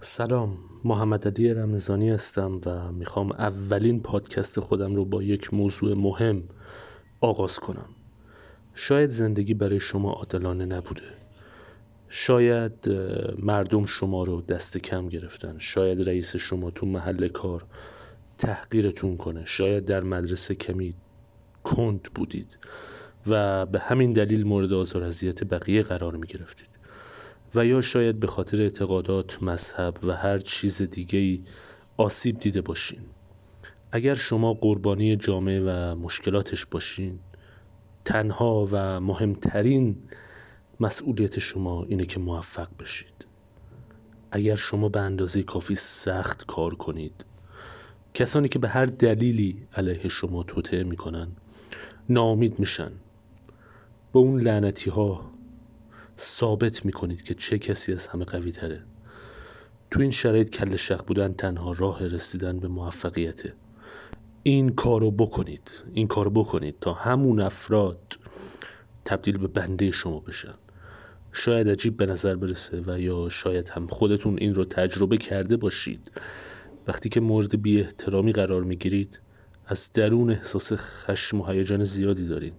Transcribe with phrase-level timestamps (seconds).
[0.00, 6.42] سلام محمد علی رمزانی هستم و می‌خوام اولین پادکست خودم رو با یک موضوع مهم
[7.20, 7.88] آغاز کنم.
[8.74, 11.02] شاید زندگی برای شما عادلانه نبوده.
[12.08, 12.88] شاید
[13.38, 15.58] مردم شما رو دست کم گرفتن.
[15.58, 17.64] شاید رئیس شما تو محل کار
[18.38, 19.42] تحقیرتون کنه.
[19.44, 20.94] شاید در مدرسه کمی
[21.64, 22.58] کند بودید
[23.26, 26.68] و به همین دلیل مورد آزار اذیت بقیه قرار می گرفتید
[27.54, 31.40] و یا شاید به خاطر اعتقادات، مذهب و هر چیز دیگه
[31.96, 33.00] آسیب دیده باشین.
[33.92, 37.18] اگر شما قربانی جامعه و مشکلاتش باشین
[38.04, 39.96] تنها و مهمترین
[40.80, 43.26] مسئولیت شما اینه که موفق بشید.
[44.30, 47.24] اگر شما به اندازه کافی سخت کار کنید
[48.14, 51.28] کسانی که به هر دلیلی علیه شما توطعه می‌کنن
[52.08, 52.90] ناامید میشن.
[54.12, 55.30] با اون لعنتی ها
[56.18, 58.84] ثابت می‌کنید که چه کسی از همه قوی تره
[59.90, 63.54] تو این شرایط کل شق بودن تنها راه رسیدن به موفقیته.
[64.42, 65.70] این کارو بکنید.
[65.92, 68.18] این کارو بکنید تا همون افراد
[69.04, 70.54] تبدیل به بنده شما بشن.
[71.32, 76.12] شاید عجیب به نظر برسه و یا شاید هم خودتون این رو تجربه کرده باشید.
[76.86, 79.20] وقتی که مورد بی احترامی قرار می‌گیرید
[79.66, 82.52] از درون احساس خشم و هیجان زیادی دارین.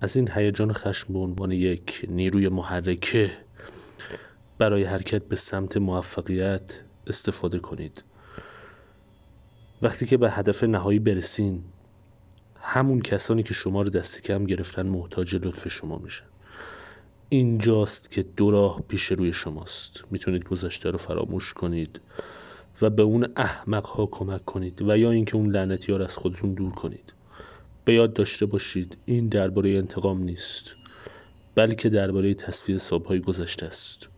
[0.00, 3.30] از این هیجان خشم به عنوان یک نیروی محرکه
[4.58, 8.04] برای حرکت به سمت موفقیت استفاده کنید.
[9.82, 11.64] وقتی که به هدف نهایی برسین
[12.60, 16.24] همون کسانی که شما رو دست کم گرفتن محتاج لطف شما میشن.
[17.28, 20.04] اینجاست که دو راه پیش روی شماست.
[20.10, 22.00] می‌تونید گذشته رو فراموش کنید
[22.82, 26.16] و به اون احمق ها کمک کنید و یا اینکه اون لعنتی ها رو از
[26.16, 27.12] خودتون دور کنید.
[27.84, 30.74] به یاد داشته باشید این درباره انتقام نیست
[31.54, 34.08] بلکه درباره تصویر صبح های گذشته است.